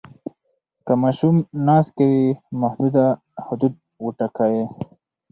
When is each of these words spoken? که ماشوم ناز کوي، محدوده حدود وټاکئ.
که 0.85 0.93
ماشوم 1.01 1.35
ناز 1.65 1.85
کوي، 1.97 2.21
محدوده 2.61 3.05
حدود 3.45 3.73
وټاکئ. 4.05 4.57